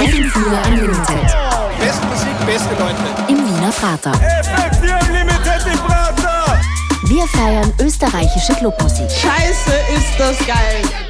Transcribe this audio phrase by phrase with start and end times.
[0.00, 1.36] FM4 Unlimited.
[1.78, 2.96] Beste Musik, beste Leute.
[3.28, 4.10] Im Wiener Prater.
[4.10, 6.60] FM4 Unlimited im Prater.
[7.04, 9.08] Wir feiern österreichische Clubmusik.
[9.08, 11.03] Scheiße, ist das geil.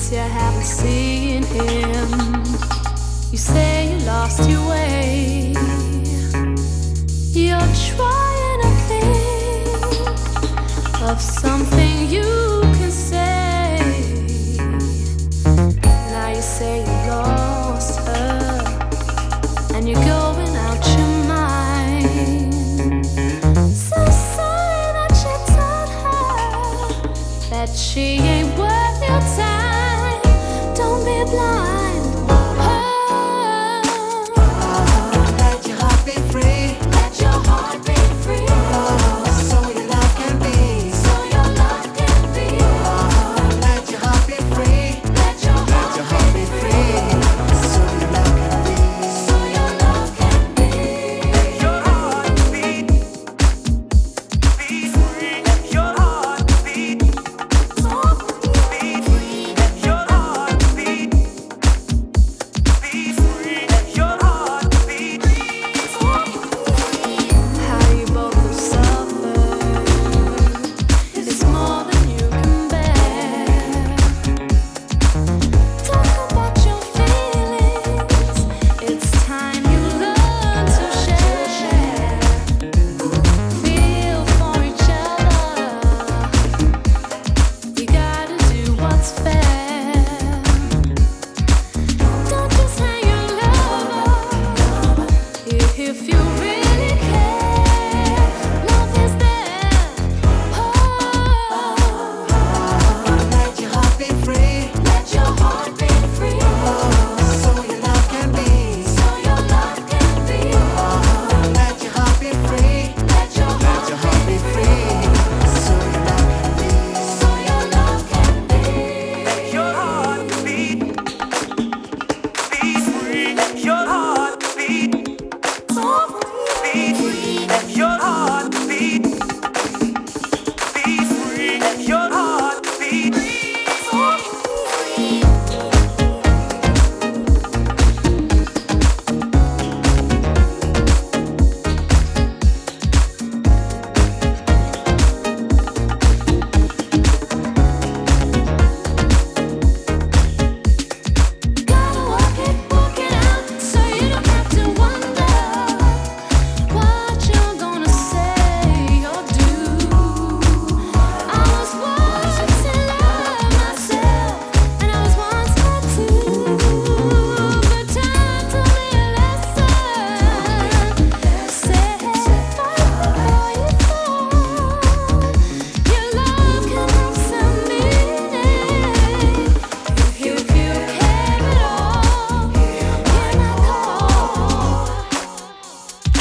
[0.00, 2.08] Since you haven't seen him,
[3.30, 5.52] you say you lost your way.
[7.32, 9.66] You're trying to think
[11.02, 12.49] of something you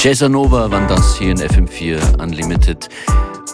[0.02, 2.88] Jazzanova waren das hier in FM4 Unlimited.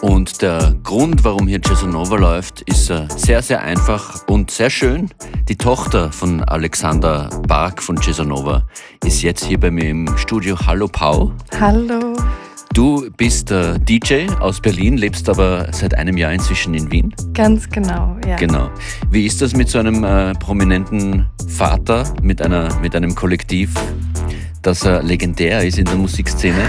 [0.00, 5.10] Und der Grund, warum hier Jazzanova läuft, ist äh, sehr, sehr einfach und sehr schön.
[5.48, 8.62] Die Tochter von Alexander Bark von Jazzanova
[9.04, 10.56] ist jetzt hier bei mir im Studio.
[10.64, 11.32] Hallo Pau.
[11.58, 12.14] Hallo.
[12.72, 17.12] Du bist äh, DJ aus Berlin, lebst aber seit einem Jahr inzwischen in Wien.
[17.32, 18.36] Ganz genau, ja.
[18.36, 18.70] Genau.
[19.10, 23.72] Wie ist das mit so einem äh, prominenten Vater, mit, einer, mit einem Kollektiv,
[24.66, 26.68] das äh, legendär ist in der Musikszene?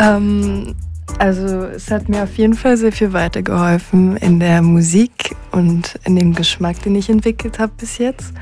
[0.00, 0.74] Ähm,
[1.18, 6.16] also es hat mir auf jeden Fall sehr viel weitergeholfen in der Musik und in
[6.16, 8.32] dem Geschmack, den ich entwickelt habe bis jetzt.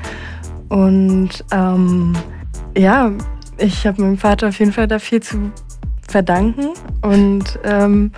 [0.69, 2.15] Und ähm,
[2.77, 3.11] ja,
[3.57, 5.51] ich habe meinem Vater auf jeden Fall da viel zu
[6.07, 6.69] verdanken
[7.01, 8.11] und ähm,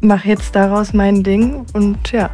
[0.00, 2.30] mache jetzt daraus mein Ding und ja.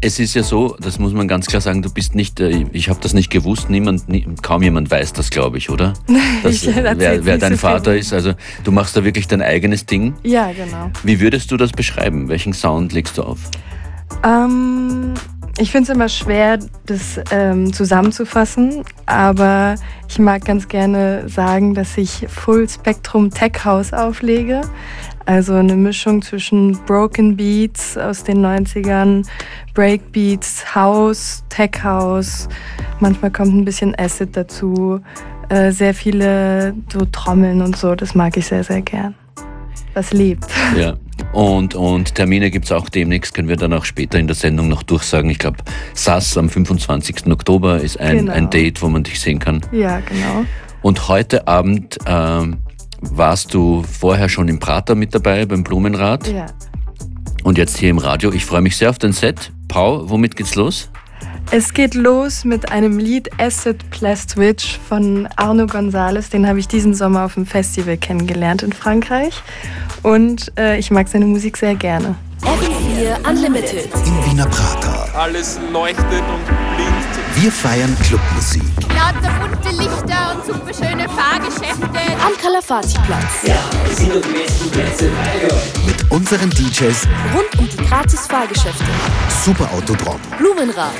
[0.00, 2.88] Es ist ja so, das muss man ganz klar sagen, du bist nicht, äh, ich
[2.88, 5.94] habe das nicht gewusst, niemand, nie, kaum jemand weiß das, glaube ich, oder?
[6.42, 8.00] Dass, Ich erzähl's wer, wer dein so Vater viel.
[8.00, 8.32] ist, also
[8.64, 10.14] du machst da wirklich dein eigenes Ding.
[10.22, 10.90] Ja, genau.
[11.02, 12.28] Wie würdest du das beschreiben?
[12.28, 13.38] Welchen Sound legst du auf?
[14.24, 15.14] Ähm,
[15.58, 19.76] ich finde es immer schwer, das ähm, zusammenzufassen, aber
[20.08, 24.60] ich mag ganz gerne sagen, dass ich Full Spectrum Tech House auflege.
[25.26, 29.26] Also eine Mischung zwischen Broken Beats aus den 90ern,
[29.74, 32.48] Breakbeats, House, Tech House.
[33.00, 35.00] Manchmal kommt ein bisschen Acid dazu.
[35.48, 37.94] Äh, sehr viele so Trommeln und so.
[37.96, 39.14] Das mag ich sehr, sehr gern.
[39.94, 40.46] Was lebt.
[40.76, 40.94] Ja.
[41.32, 44.68] Und, und Termine gibt es auch demnächst, können wir dann auch später in der Sendung
[44.68, 45.28] noch durchsagen.
[45.30, 45.58] Ich glaube,
[45.94, 47.26] SAS am 25.
[47.32, 48.32] Oktober ist ein, Genau.
[48.32, 49.60] ein Date, wo man dich sehen kann.
[49.72, 50.44] Ja, genau.
[50.82, 52.58] Und heute Abend ähm,
[53.10, 56.46] warst du vorher schon im Prater mit dabei beim Blumenrad Ja.
[57.44, 58.32] und jetzt hier im Radio.
[58.32, 59.52] Ich freue mich sehr auf dein Set.
[59.68, 60.90] Pau, womit geht's los?
[61.52, 66.28] Es geht los mit einem Lied Acid Plastwitch von Arno Gonzalez.
[66.28, 69.42] Den habe ich diesen Sommer auf dem Festival kennengelernt in Frankreich.
[70.02, 72.16] Und äh, ich mag seine Musik sehr gerne.
[72.42, 73.88] FM4 Unlimited.
[74.06, 75.08] im Wiener Prater.
[75.14, 76.44] Alles leuchtet und
[76.76, 77.42] blinkt.
[77.42, 78.62] Wir feiern Clubmusik
[78.94, 81.98] Lauter bunte Lichter und super schöne Fahrgeschäfte.
[82.24, 83.44] Am Kalafati-Platz.
[85.86, 88.84] mit unseren DJs Rund um die gratis Fahrgeschäfte.
[89.44, 90.92] Super Autodrom, Blumenrad.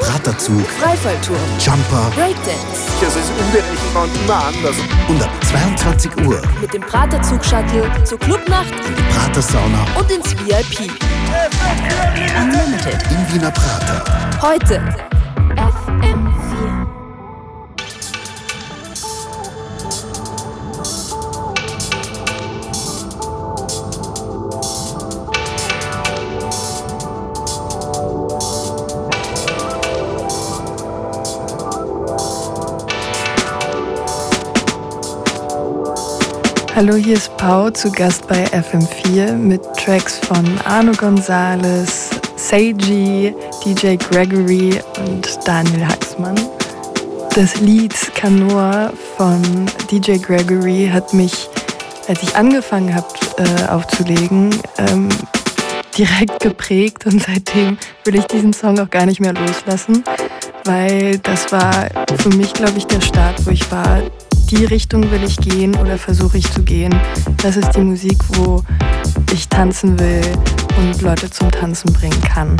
[0.00, 1.36] Praterzug, Freifallturm.
[1.58, 2.88] Jumper Breakdance.
[3.00, 4.76] Es ist unberechenbar und immer anders.
[5.08, 10.10] und ab 22 Uhr Mit dem Prater Zug-Shuttle zur Clubnacht in die Prater Sauna und
[10.10, 10.90] ins VIP.
[12.40, 12.98] Unlimited.
[13.10, 14.04] im Wiener Prater.
[14.40, 14.80] Heute
[36.78, 43.34] Hallo, hier ist Pau zu Gast bei FM4 mit Tracks von Arno Gonzalez, Seiji,
[43.64, 46.38] DJ Gregory und Daniel Haxmann.
[47.34, 49.42] Das Lied Canoa von
[49.90, 51.48] DJ Gregory hat mich,
[52.06, 53.08] als ich angefangen habe
[53.38, 55.08] äh, aufzulegen, ähm,
[55.98, 60.04] direkt geprägt und seitdem will ich diesen Song auch gar nicht mehr loslassen,
[60.64, 61.88] weil das war
[62.22, 64.00] für mich, glaube ich, der Start, wo ich war,
[64.50, 66.94] die Richtung will ich gehen oder versuche ich zu gehen.
[67.42, 68.62] Das ist die Musik, wo
[69.32, 70.22] ich tanzen will
[70.78, 72.56] und Leute zum Tanzen bringen kann.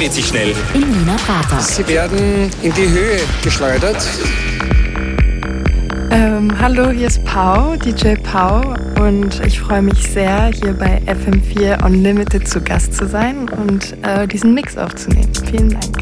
[0.00, 0.54] Dreht sich schnell.
[0.72, 1.60] In Wiener Prater.
[1.60, 3.98] Sie werden in die Höhe geschleudert.
[6.10, 11.84] Ähm, hallo, hier ist Pau, DJ Pau und ich freue mich sehr, hier bei FM4
[11.84, 15.32] Unlimited zu Gast zu sein und äh, diesen Mix aufzunehmen.
[15.50, 15.99] Vielen Dank.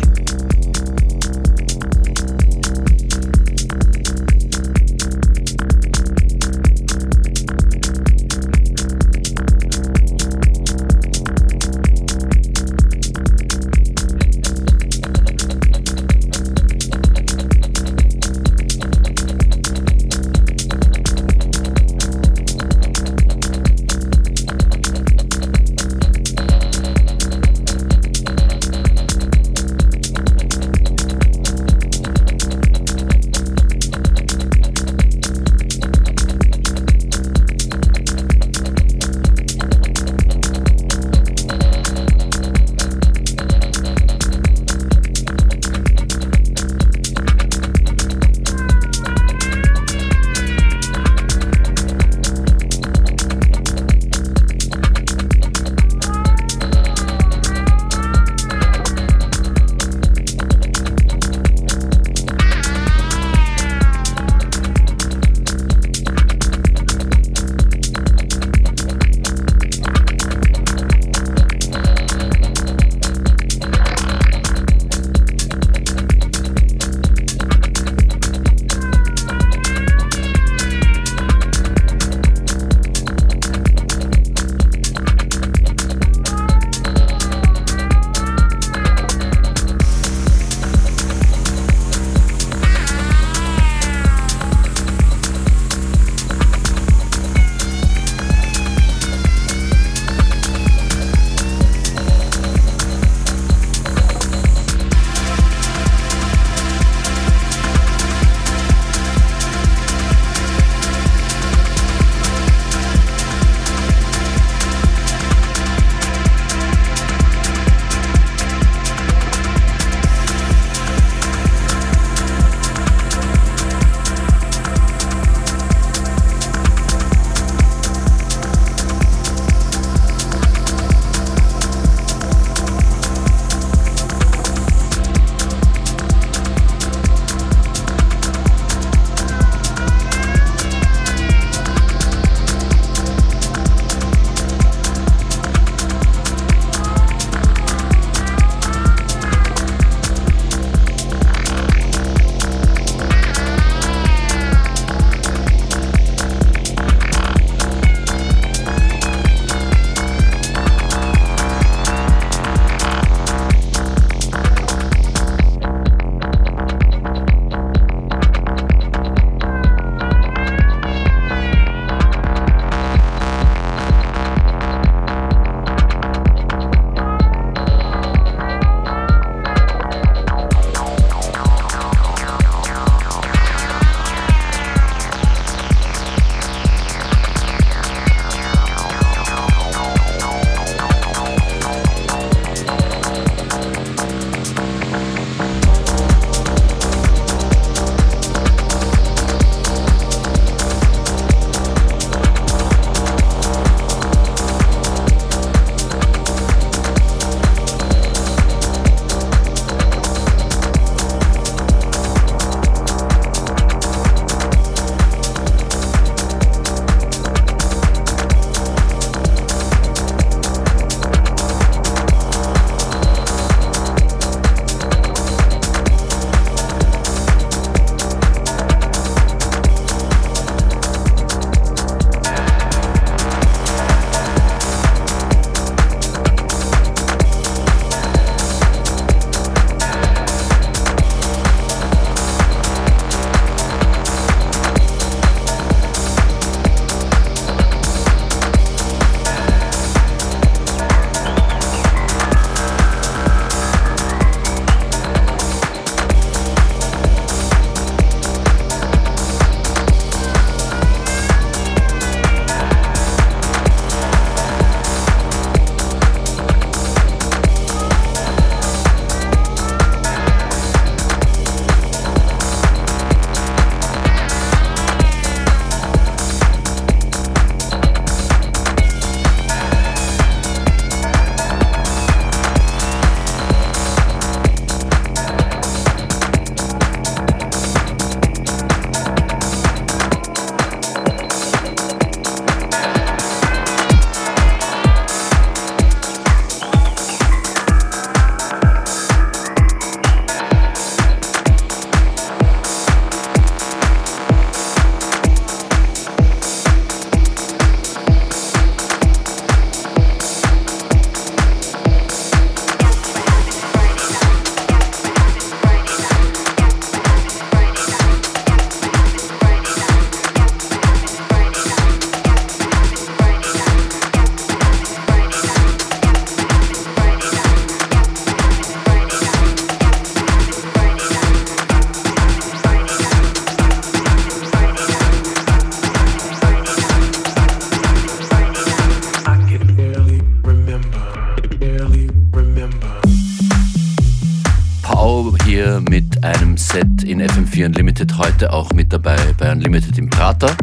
[347.98, 350.56] Unlimited, heute auch mit dabei bei Unlimited im Prater.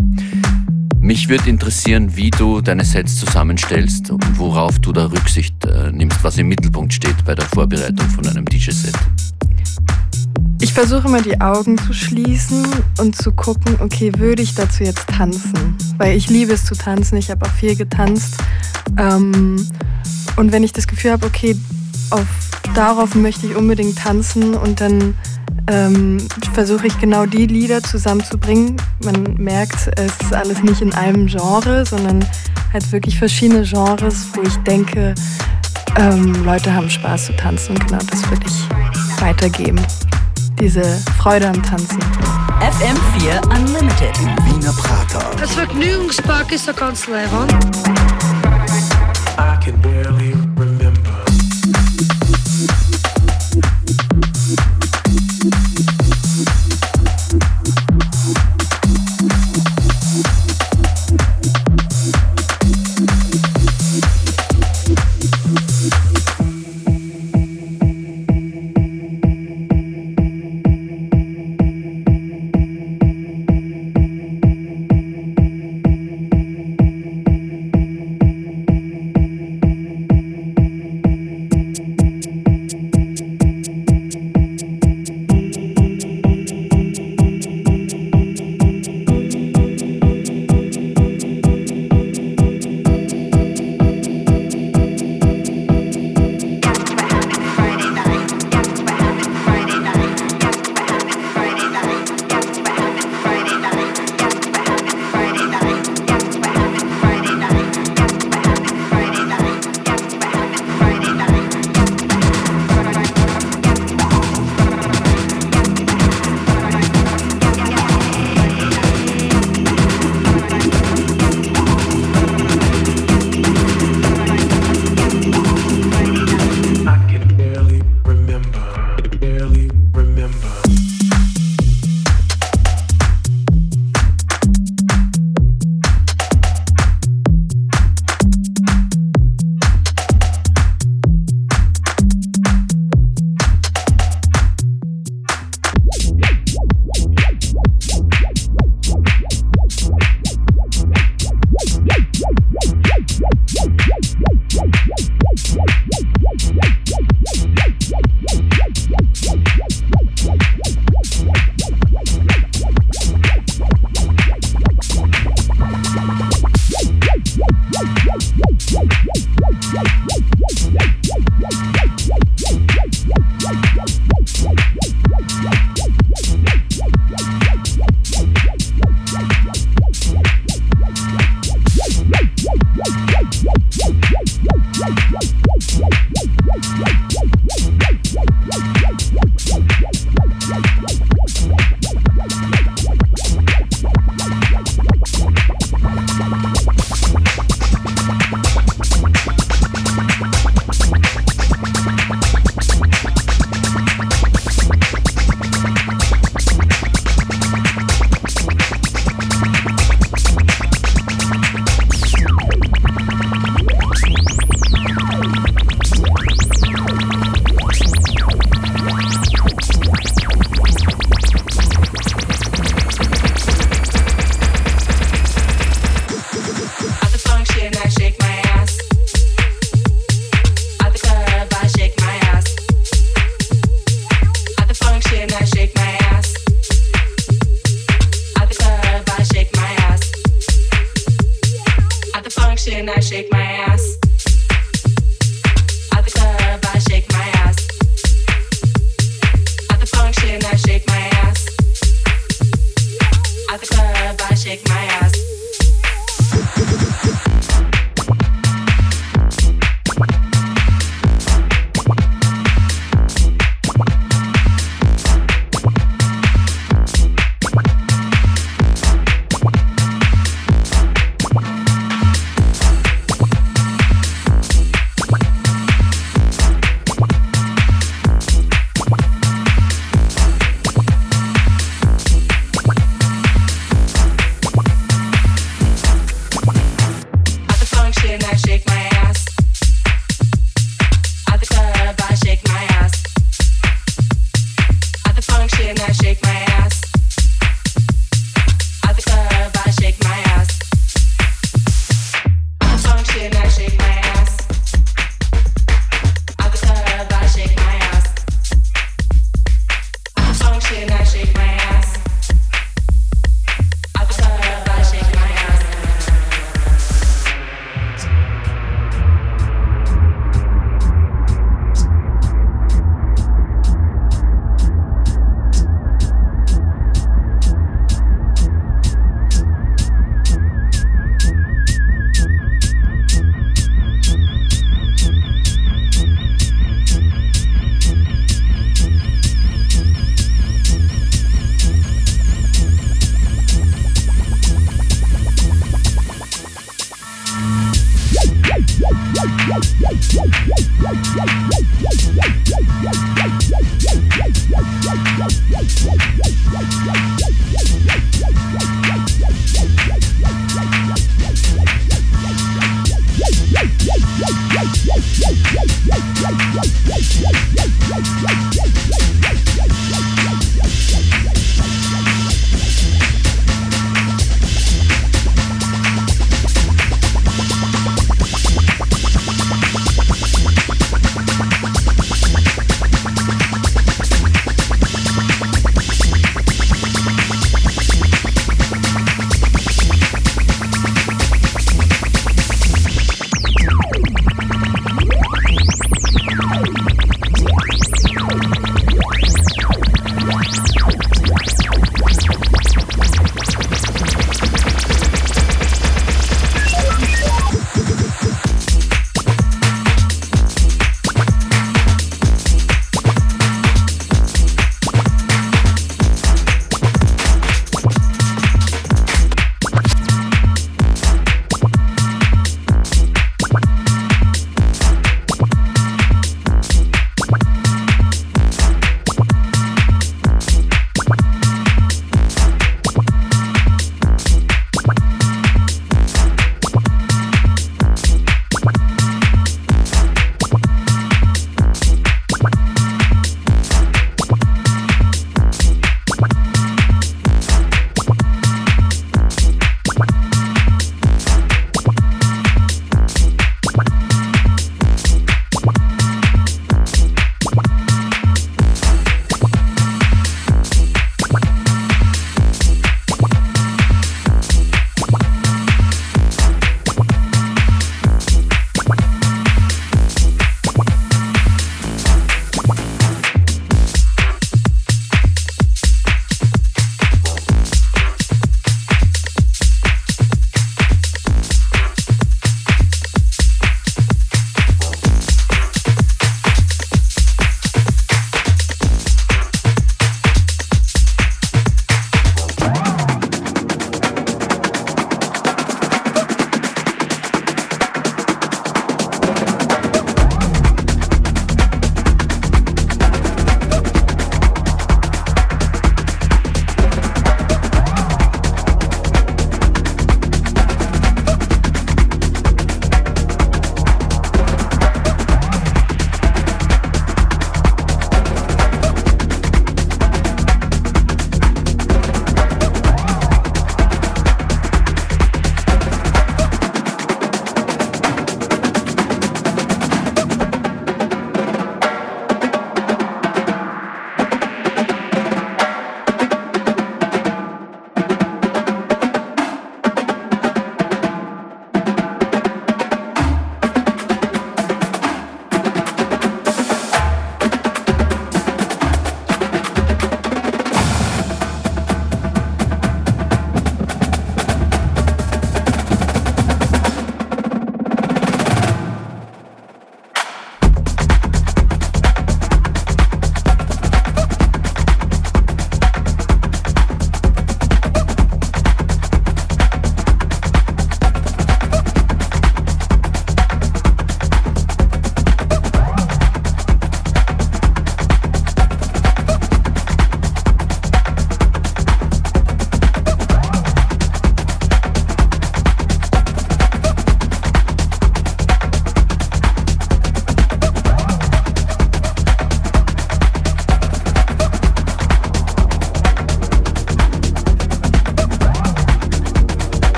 [1.02, 6.24] Mich würde interessieren, wie du deine Sets zusammenstellst und worauf du da Rücksicht äh, nimmst,
[6.24, 8.96] was im Mittelpunkt steht bei der Vorbereitung von einem DJ-Set.
[10.62, 12.66] Ich versuche immer die Augen zu schließen
[13.00, 15.76] und zu gucken, okay, würde ich dazu jetzt tanzen?
[15.98, 18.36] Weil ich liebe es zu tanzen, ich habe auch viel getanzt.
[18.98, 19.68] Ähm,
[20.38, 21.58] und wenn ich das Gefühl habe, okay,
[22.12, 22.28] auf,
[22.76, 25.16] darauf möchte ich unbedingt tanzen und dann
[25.68, 26.18] ähm,
[26.54, 28.78] versuche ich genau die Lieder zusammenzubringen.
[29.04, 32.24] Man merkt, es ist alles nicht in einem Genre, sondern
[32.74, 35.16] halt wirklich verschiedene Genres, wo ich denke,
[35.98, 39.80] ähm, Leute haben Spaß zu tanzen und genau das würde ich weitergeben
[40.60, 40.84] diese
[41.18, 42.00] Freude am Tanzen.
[42.60, 44.18] FM4 Unlimited.
[44.20, 45.32] Im Wiener Prater.
[45.40, 47.54] Das Vergnügungspark ist doch ganz leibend.
[49.38, 50.25] I can barely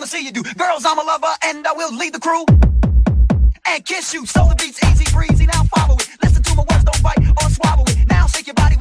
[0.00, 0.42] wanna see you do.
[0.54, 2.44] Girls, I'm a lover and I will lead the crew
[3.66, 4.24] and kiss you.
[4.24, 5.44] So the beat's easy breezy.
[5.44, 6.08] Now follow it.
[6.22, 8.08] Listen to my words, don't bite or swallow it.
[8.08, 8.76] Now shake your body,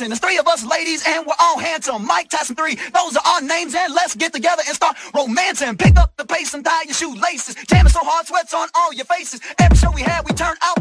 [0.00, 0.08] dancing.
[0.08, 2.06] There's three of us ladies and we're all handsome.
[2.06, 5.76] Mike Tyson 3, those are our names and let's get together and start romancing.
[5.76, 7.54] Pick up the pace and tie your shoelaces.
[7.66, 9.40] Jamming so hard, sweats on all your faces.
[9.58, 10.79] Every show we had, we turn out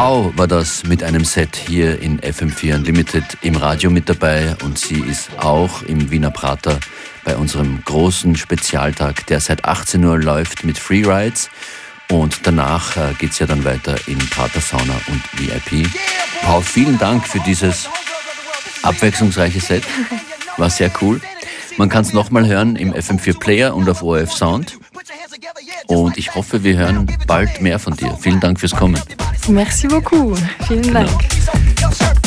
[0.00, 4.78] How war das mit einem Set hier in FM4 Unlimited im Radio mit dabei und
[4.78, 6.80] sie ist auch im Wiener Prater
[7.22, 11.50] bei unserem großen Spezialtag, der seit 18 Uhr läuft mit Freerides
[12.10, 15.86] und danach äh, geht es ja dann weiter in Prater Sauna und VIP.
[16.46, 17.86] How, vielen Dank für dieses
[18.82, 19.84] abwechslungsreiche Set,
[20.56, 21.20] war sehr cool.
[21.76, 24.79] Man kann es nochmal hören im FM4 Player und auf ORF Sound.
[25.86, 28.16] Und ich hoffe, wir hören bald mehr von dir.
[28.20, 29.00] Vielen Dank fürs Kommen.
[29.48, 30.38] Merci beaucoup.
[30.66, 31.10] Vielen Dank.
[31.10, 32.19] Come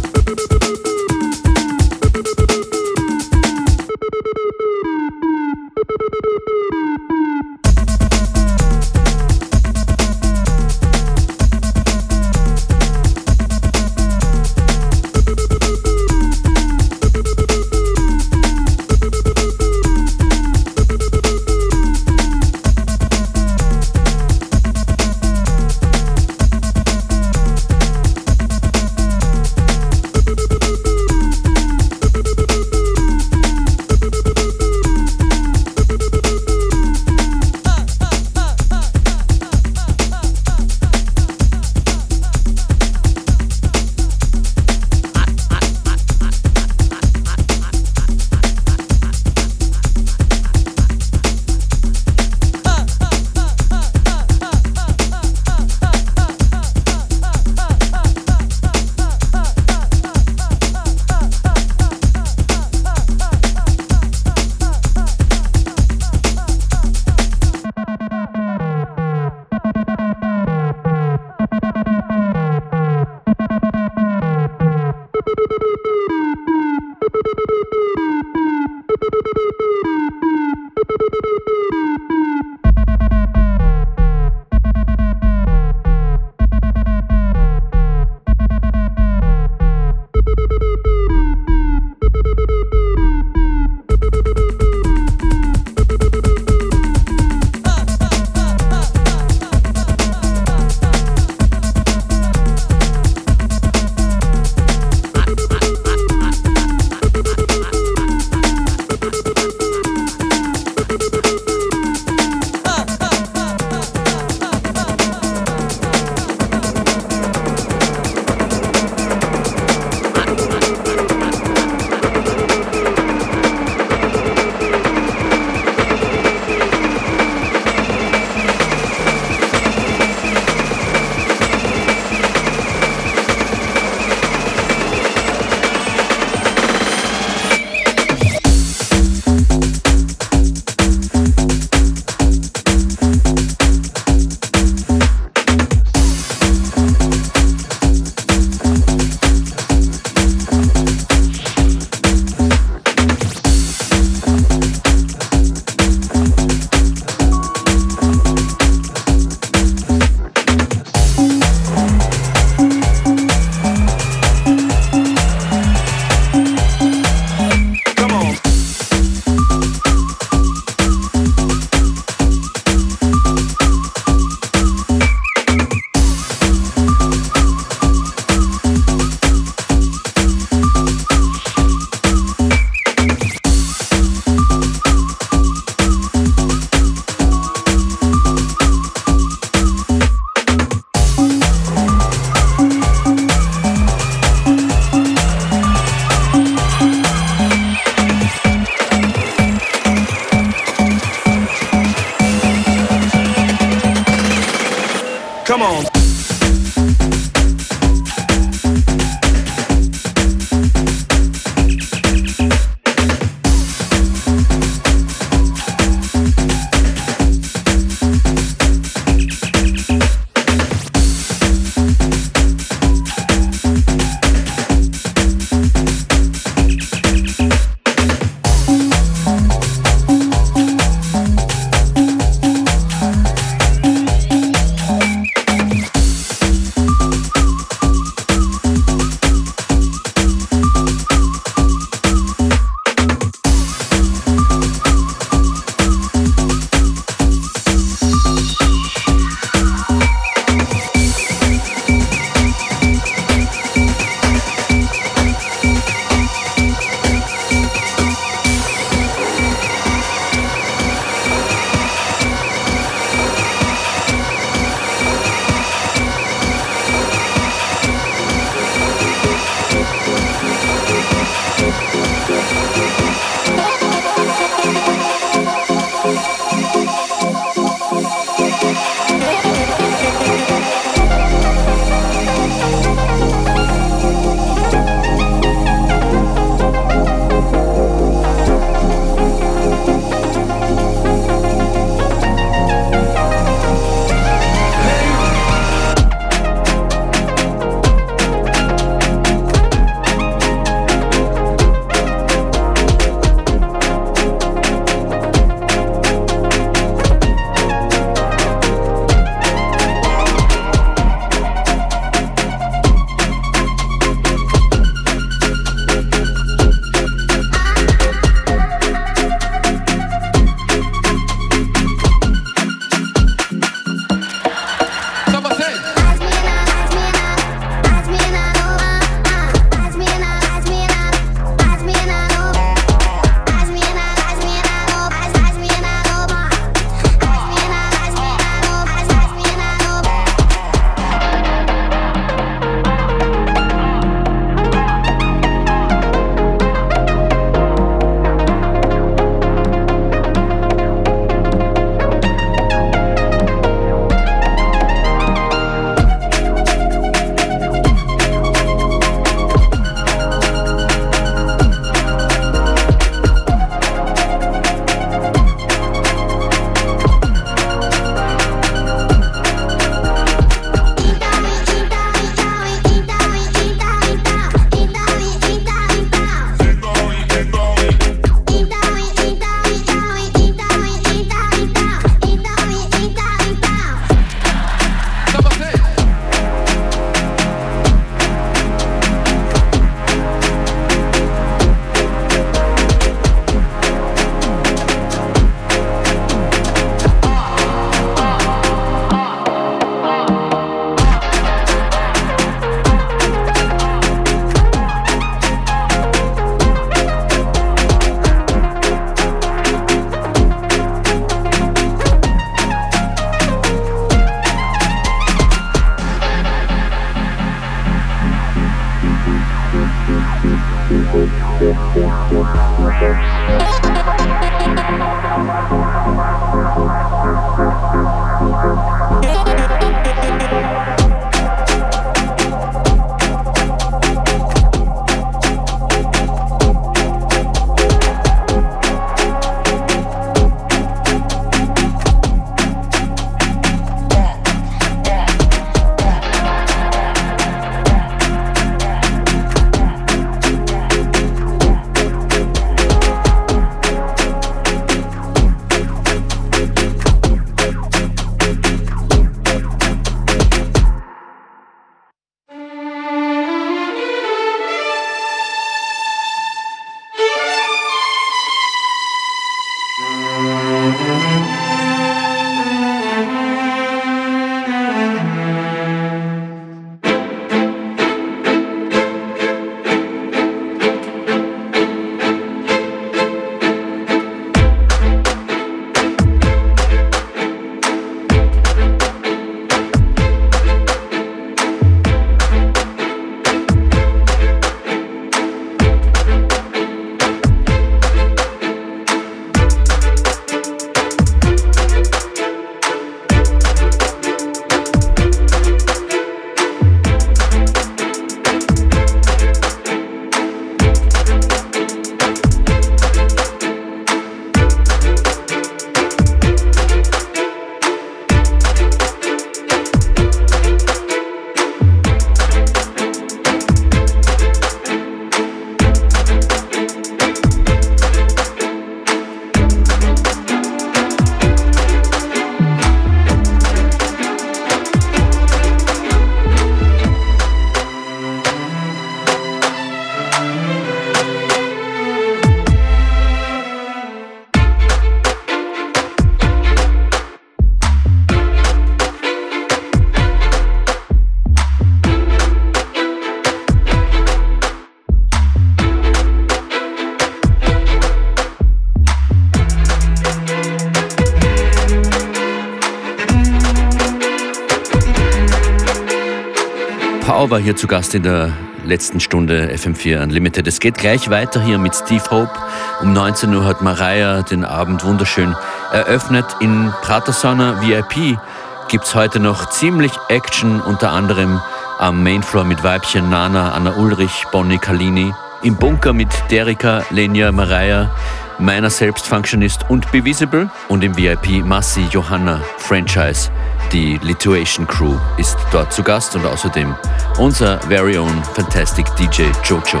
[567.66, 568.52] hier zu Gast in der
[568.84, 570.68] letzten Stunde FM4 Unlimited.
[570.68, 572.52] Es geht gleich weiter hier mit Steve Hope.
[573.00, 575.52] Um 19 Uhr hat Mariah den Abend wunderschön
[575.90, 576.44] eröffnet.
[576.60, 578.38] In Pratersauna VIP
[578.86, 581.60] gibt es heute noch ziemlich Action, unter anderem
[581.98, 585.34] am Mainfloor mit Weibchen Nana, Anna Ulrich, Bonnie Kalini.
[585.64, 588.14] Im Bunker mit Derika, Lenia, Mariah,
[588.60, 593.50] meiner selbst Functionist und Bevisible und im VIP Massi, Johanna, Franchise.
[593.92, 596.94] Die Lituation Crew ist dort zu Gast und außerdem
[597.38, 600.00] unser very own fantastic DJ Jojo.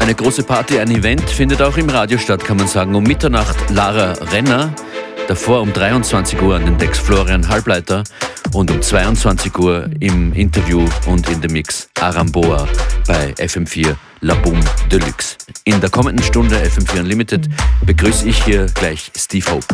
[0.00, 2.94] Eine große Party, ein Event findet auch im Radio statt, kann man sagen.
[2.94, 4.72] Um Mitternacht Lara Renner,
[5.28, 8.04] davor um 23 Uhr an den Decks Florian Halbleiter
[8.54, 12.66] und um 22 Uhr im Interview und in dem Mix Aramboa
[13.06, 14.58] bei FM4 La Boom
[14.90, 15.36] Deluxe.
[15.64, 17.48] In der kommenden Stunde FM4 Unlimited
[17.86, 19.66] begrüße ich hier gleich Steve Hope.